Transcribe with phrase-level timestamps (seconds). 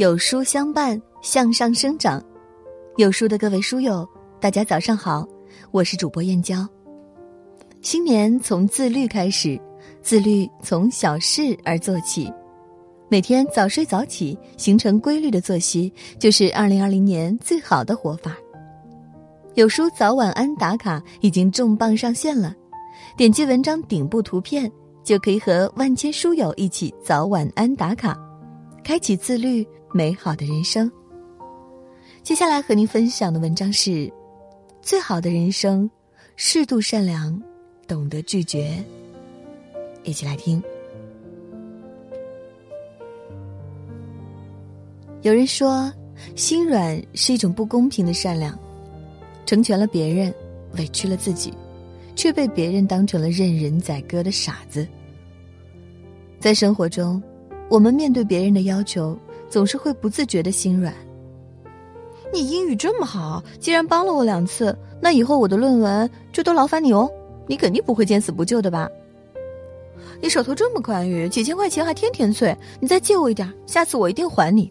[0.00, 2.24] 有书相伴，向上生长。
[2.96, 4.08] 有书的各位书友，
[4.40, 5.28] 大家早上好，
[5.72, 6.66] 我是主播燕娇。
[7.82, 9.60] 新年从自律开始，
[10.00, 12.32] 自律从小事而做起，
[13.10, 18.34] 每天早睡早起，形成规律的作息，就是二零二零年最好的活法。
[19.52, 22.54] 有书早晚安打卡已经重磅上线了，
[23.18, 24.72] 点击文章顶部图片，
[25.04, 28.18] 就可以和万千书友一起早晚安打卡，
[28.82, 29.66] 开启自律。
[29.92, 30.88] 美好的人生。
[32.22, 34.08] 接下来和您分享的文章是：
[34.80, 35.90] 最好的人生，
[36.36, 37.42] 适度善良，
[37.88, 38.80] 懂得拒绝。
[40.04, 40.62] 一起来听。
[45.22, 45.92] 有人说，
[46.36, 48.56] 心软是一种不公平的善良，
[49.44, 50.32] 成全了别人，
[50.78, 51.52] 委屈了自己，
[52.14, 54.86] 却被别人当成了任人宰割的傻子。
[56.38, 57.20] 在生活中，
[57.70, 59.16] 我们面对别人的要求。
[59.50, 60.94] 总是会不自觉的心软。
[62.32, 67.10] 你英语这么好，既然帮了我两次，那以后我的论文就都劳烦你哦。
[67.48, 68.88] 你肯定不会见死不救的吧？
[70.22, 74.70] 你手头这么宽裕，几千块钱还天天催，你再借我一点，下次我一定还你。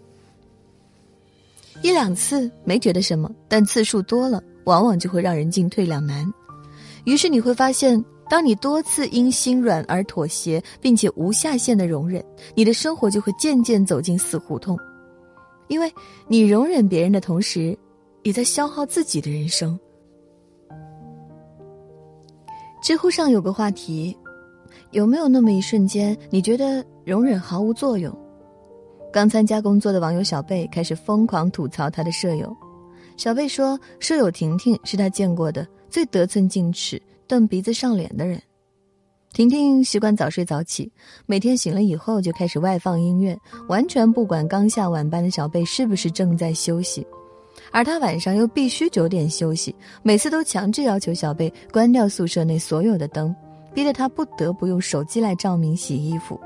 [1.82, 6.34] 一两次没觉得什么，但次数多了，往往就会让人进退两难。
[7.04, 8.02] 于是你会发现。
[8.30, 14.78] 当你多次因心软而妥协，并且无下限的容忍，你的生活就会渐渐走进死胡同，
[15.68, 15.92] 因为
[16.28, 17.76] 你容忍别人的同时，
[18.22, 19.78] 也在消耗自己的人生。
[22.84, 24.16] 知乎上有个话题：
[24.92, 28.16] 有没有那么一瞬间，你觉得容忍毫无作用？
[29.12, 32.56] 刚参加工作的网友小贝开始疯狂吐槽他的舍友。
[33.18, 37.02] 小贝说，舍友婷婷是他见过的最得寸进尺。
[37.30, 38.42] 瞪鼻子上脸的人，
[39.34, 40.92] 婷婷习惯早睡早起，
[41.28, 47.06] 每天醒了以后就开始外放音乐，完全不管刚下晚班的小贝是不是正在休息，
[47.72, 53.34] 而他晚上又必须九点休息，每次都强制要求小贝关掉宿舍内所有的灯，
[53.76, 56.40] 逼得他不得不用手机来照明洗衣服。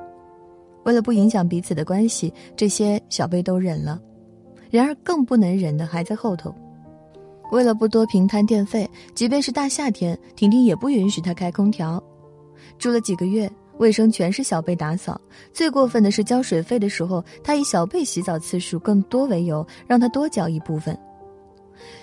[0.84, 4.02] 为了不影响彼此的关系，这些小贝都忍了，
[4.70, 6.54] 然而更不能忍的还在后头。
[7.54, 12.04] 为了不多平摊电费，即便是大夏天，婷婷也不允许他开空调。
[12.80, 13.48] 住了几个月，
[13.78, 15.22] 卫生全是小贝打扫。
[15.54, 20.98] 最过分的是交水费的时候，他以小贝洗澡次数更多为由，让他多交一部分。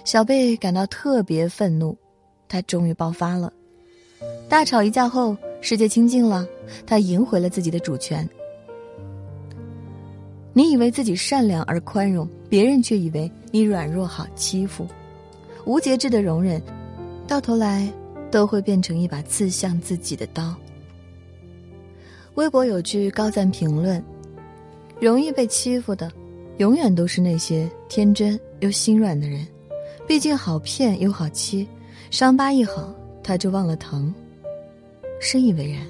[0.04, 1.98] 小贝感到特别愤怒，
[2.48, 3.52] 他终于爆发了。
[4.48, 6.46] 大吵一架后，世界清静了，
[6.86, 8.28] 他赢回了自己的主权。
[10.52, 14.86] 你以为自己善良而宽容，别人却以为你软弱好欺负。
[15.64, 16.60] 无节制的容忍，
[17.26, 17.92] 到头来
[18.30, 20.54] 都会变成一把刺向自己的刀。
[22.34, 24.02] 微博有句高赞评论
[25.00, 26.10] ：“容易被欺负的，
[26.58, 29.46] 永远都是那些天真又心软的人。
[30.06, 31.68] 毕竟好骗又好欺，
[32.10, 34.12] 伤疤一好他就忘了疼。”
[35.20, 35.82] 深以为然。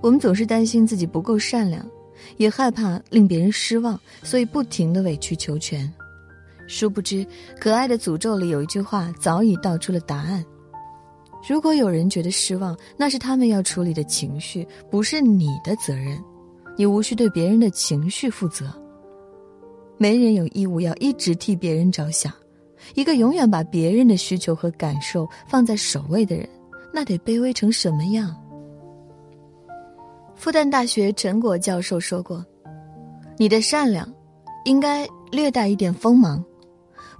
[0.00, 1.84] 我们总是担心自己不够善良，
[2.38, 5.92] 也害怕令别人失望，所以不停的委曲求全。
[6.68, 7.26] 殊不知，
[7.58, 10.44] 可爱的诅咒里有一句话早已道出了答案：
[11.48, 16.22] 如果有人觉得失望，那是他们要处理的情绪，不是你的责任。
[16.76, 18.66] 你无需对别人的情绪负责。
[19.96, 22.32] 没人有义务要一直替别人着想。
[22.94, 26.48] 一个永远把别人的需求和感受放在首位的人，
[26.94, 28.36] 那得卑微成什么样？
[30.36, 32.44] 复旦大学陈果教授说过
[33.36, 34.08] ：“你的善良，
[34.64, 36.44] 应该略带一点锋芒。”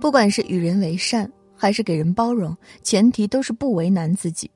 [0.00, 4.50] 不管是与人为善，还是给人包容，前提都是不为难自己。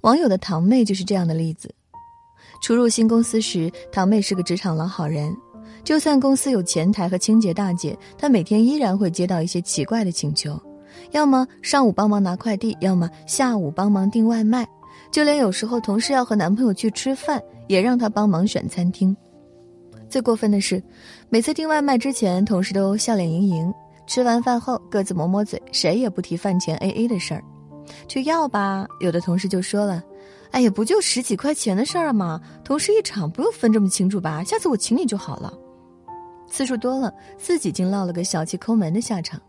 [0.00, 1.72] 网友的堂妹就是这样的例子。
[2.62, 5.36] 初入新公司时，堂妹是个职场老好人，
[5.84, 10.60] 就算公司有前台和清洁大姐，她每天依然会接到一些奇怪的请求，
[11.10, 14.66] 要么上午帮忙拿快递，要么下午帮忙订外卖，
[15.10, 19.14] 就连有时候同事要和男朋友去吃饭，也让她帮忙选餐厅。
[20.08, 20.82] 最过分的是，
[21.28, 23.74] 每次订外卖之前，同事都笑脸盈盈。
[24.12, 27.42] 吃完饭后，各自抹抹嘴，谁也不提饭前 A A 的事儿。
[28.06, 30.04] 去要吧，有的同事就说了
[30.52, 32.38] ：“哎呀，不就十几块钱的事儿吗？
[32.62, 34.44] 同事一场，不用分这么清楚吧？
[34.44, 35.50] 下次我请你就好了。”
[36.46, 39.40] 次数多了，自己竟落了个小气抠门的下场。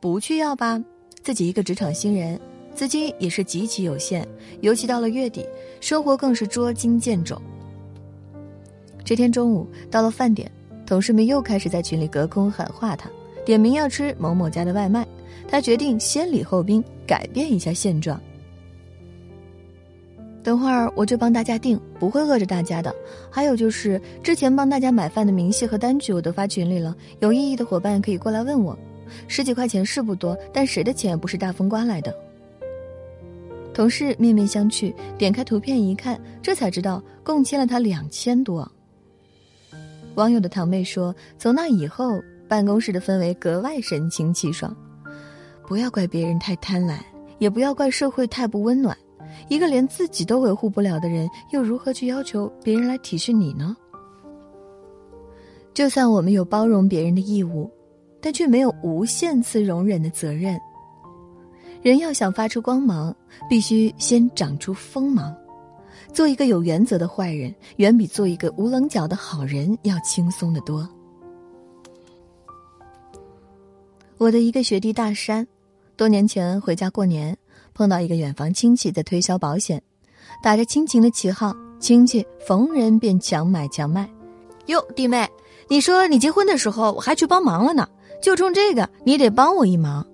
[0.00, 0.82] 不去要吧，
[1.22, 2.40] 自己一个职场新人，
[2.74, 4.26] 资金也是极其有限，
[4.62, 5.46] 尤其到了月底，
[5.82, 7.38] 生活更是捉襟见肘。
[9.04, 10.50] 这天中午到了饭点，
[10.86, 13.10] 同事们又开始在群里隔空喊话他。
[13.50, 15.04] 点名要吃某某家的外卖，
[15.48, 18.20] 他决定先礼后兵，改变一下现状。
[20.40, 22.94] 等会儿我就帮大家订，不会饿着大家的。
[23.28, 28.78] 还有就是之前帮大家买饭的明细和单据我都发群里了，有异议的伙伴可以过来问我。
[29.26, 32.14] 十几块钱是不多，但谁的钱不是大风刮来的？
[33.74, 38.70] 同事面面相觑，点开图片一看，这才知道共欠了他两千多。
[40.14, 42.20] 网友的堂妹说：“从那以后，
[42.50, 44.76] 办公室的氛围格外神清气爽。
[45.66, 46.98] 不要怪别人太贪婪，
[47.38, 48.94] 也不要怪社会太不温暖。
[49.48, 53.76] 一个连自己都维护不了的人，又如何去要求别人来体恤你呢？
[55.72, 57.70] 就算我们有包容别人的义务。”
[58.22, 60.60] 但却没有无限次容忍的责任。
[61.80, 63.16] 人要想发出光芒，
[63.48, 65.34] 必须先长出锋芒。
[66.12, 70.86] 做一个有原则的坏人，远比做一个无棱角的好人要轻松的多。
[74.20, 75.46] 我的一个学弟大山，
[75.96, 77.34] 多年前回家过年，
[77.72, 79.82] 碰到一个远房亲戚在推销保险，
[80.42, 84.06] 打着亲情的旗号，亲戚逢人便强买强卖。
[84.66, 85.26] 哟，弟妹，
[85.68, 87.88] 你说你结婚的时候我还去帮忙了呢。
[88.20, 90.06] 就冲这个，你得帮我一忙。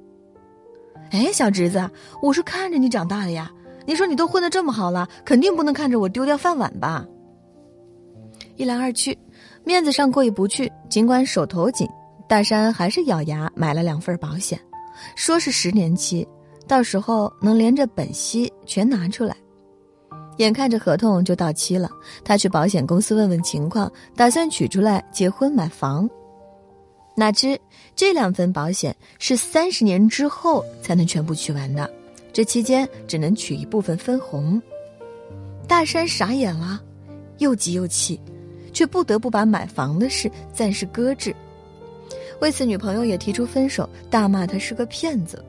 [1.10, 1.90] 哎，小侄子，
[2.22, 3.50] 我是看着你长大的呀。
[3.86, 7.04] 你说你都混得这么好了，肯定不能看着我丢掉饭碗吧？
[8.54, 9.18] 一来二去，
[9.64, 11.88] 面子上过意不去，尽管手头紧，
[12.28, 14.60] 大山还是咬牙买了两份保险，
[15.14, 16.26] 说是十年期，
[16.66, 19.36] 到时候能连着本息全拿出来。
[20.38, 21.88] 眼看着合同就到期了，
[22.24, 26.08] 他去保险公司问问情况，打算取出来结婚买房。
[27.16, 27.58] 哪知
[27.94, 31.88] 这两份保险是三十年之后才能全部取完的，
[32.32, 34.60] 这期间只能取一部分分红。
[35.66, 36.82] 大山傻眼了，
[37.38, 38.20] 又急又气，
[38.72, 41.34] 却不得不把买房的事暂时搁置。
[42.40, 45.44] 为此，女朋友也提出分手，大骂他是个骗子。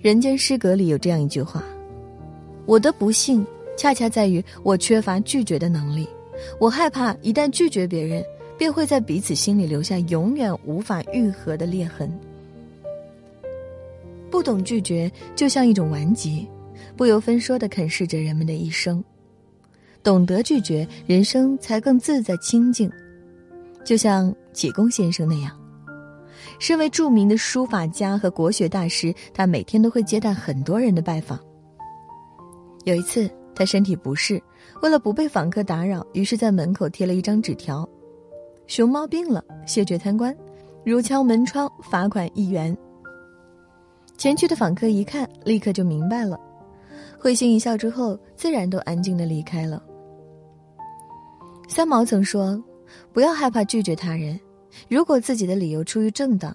[0.00, 1.64] 人间失格里有这样一句话
[2.66, 3.46] ：“我的不幸
[3.76, 6.08] 恰恰在于我缺乏拒绝的能力，
[6.58, 8.24] 我害怕一旦拒绝别人。”
[8.56, 12.08] 便会在彼此心里留下永远无法愈合的裂痕。
[14.30, 16.46] 不懂拒绝，就像一种顽疾，
[16.96, 19.02] 不由分说的啃噬着人们的一生。
[20.04, 22.88] 懂得拒绝，人生才更自在清静。
[23.84, 25.54] 就像启功先生那样，
[26.58, 31.38] 身为著名的书法家和国学大师，他每天都会接待很多人的拜访。
[32.84, 34.42] 有一次，他身体不适，
[34.82, 37.88] 为了不被访客打扰，于是在门口贴了一张纸条。
[38.66, 40.34] 熊猫病了，谢绝参观，
[40.84, 42.76] 如敲门窗，罚款一元。
[44.16, 46.38] 前去的访客一看，立刻就明白了，
[47.18, 49.82] 会心一笑之后，自然都安静的离开了。
[51.68, 52.62] 三毛曾说
[53.12, 54.38] ：“不要害怕拒绝他人，
[54.88, 56.54] 如果自己的理由出于正当，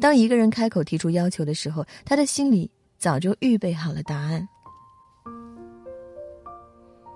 [0.00, 4.48] 当一个人开口提出要求的时候，他的心里早就预备好了答案。”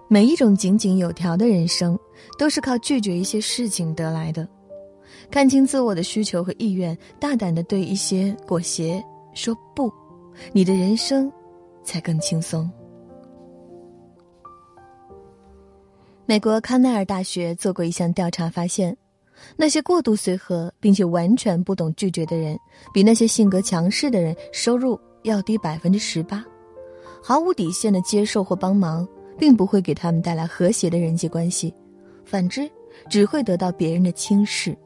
[0.09, 1.99] 每一种井井有条的人生，
[2.39, 4.47] 都是靠拒绝一些事情得来的。
[5.31, 9.03] 看清自我的需求和意愿，大胆的对一些裹挟
[9.33, 9.91] 说不，
[10.53, 11.33] 你的人生
[11.83, 12.71] 才更轻松。
[16.25, 18.97] 美国康奈尔大学做过一项调查，发现，
[19.57, 22.59] 那些过度随和并且完全不懂拒绝的人，
[22.93, 26.45] 比那些性格强势的人收入要低百分之十八。
[27.23, 29.07] 毫无底线的接受或帮忙。
[29.39, 31.75] 并不会给他们带来和谐的人际关系，
[32.23, 32.71] 反之，
[33.09, 34.77] 只会得到别人的轻视。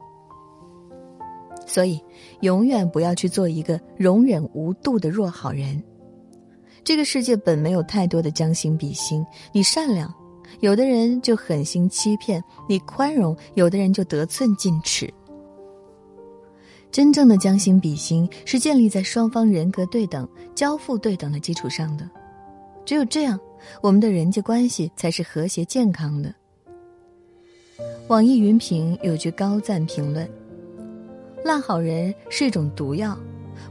[1.65, 2.01] 所以，
[2.39, 5.83] 永远不要去做一个容忍无度的弱好人。
[6.81, 10.11] 这个世界本没有太多的将心比心，你善良，
[10.59, 15.13] 有的人就狠心欺骗；你宽容，有的人就得寸进尺。
[16.91, 22.09] 真正的将心比心，是建立在双方人格对等、交付对等的基础上的。
[22.85, 23.39] 只有这样。
[23.81, 26.33] 我们的人际关系才是和谐健康的。
[28.07, 30.29] 网易云评有句高赞评论
[31.43, 33.17] ：“烂好人是一种毒药，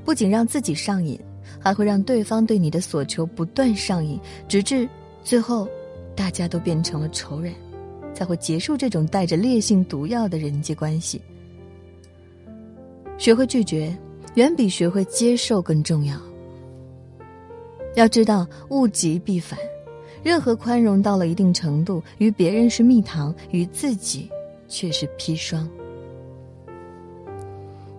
[0.04, 1.18] 不仅让自己上瘾，
[1.58, 4.88] 还会让对方对你的所求不断上瘾，直至
[5.22, 5.68] 最后，
[6.16, 7.52] 大家都变成了仇人，
[8.14, 11.20] 才会结束这种带着烈性毒药的人际关系。”
[13.18, 13.96] 学会拒绝，
[14.34, 16.20] 远比学会接受更重要。
[17.94, 19.58] 要知道，物极必反。
[20.22, 24.28] 任何宽容到了一定程度，与别人是蜜糖，与自己
[24.66, 25.68] 却是砒霜。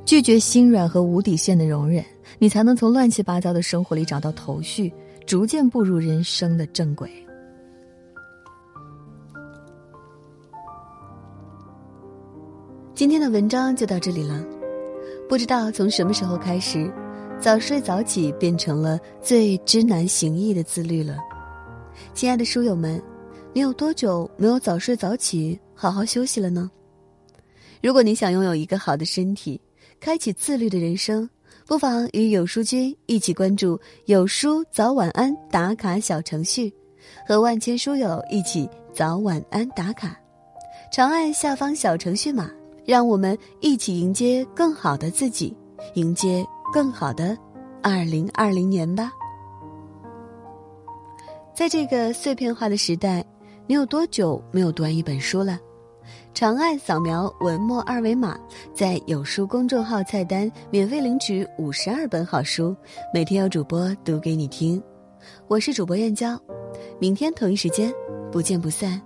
[0.04, 2.04] 拒绝心软和无底线的容忍，
[2.38, 4.92] 你才能从乱七八糟的生活里找到头绪，
[5.26, 7.10] 逐渐步入人生的正轨。
[12.98, 14.44] 今天的文章就到这里了，
[15.30, 16.92] 不知道从什么时候开始，
[17.40, 21.16] 早睡早起变成了最知难行易的自律了。
[22.16, 23.00] 亲爱的书友们，
[23.54, 26.72] 你有多久没有早睡早起、好好休息了呢？
[27.84, 29.62] 如果你想拥有一个好的身体，
[30.00, 31.30] 开启自律的人生，
[31.68, 36.74] 不妨与有书君一起关注“有书早晚安”打卡小程序，
[37.28, 40.20] 和万千书友一起早晚安打卡。
[40.92, 42.50] 长按下方小程序码，
[42.88, 45.54] 让我们一起迎接更好的自己，
[45.96, 47.38] 迎接更好的
[47.84, 49.12] 二零二零年吧。
[51.54, 53.22] 在这个碎片化的时代，
[53.68, 55.60] 你有多久没有读完一本书了？
[56.34, 58.40] 长按扫描文末二维码，
[58.74, 62.74] 在有书公众号菜单免费领取五十二本好书，
[63.14, 64.82] 每天有主播读给你听。
[65.50, 66.40] 我是主播燕娇，
[67.00, 67.94] 明天同一时间
[68.32, 69.02] 不见不散。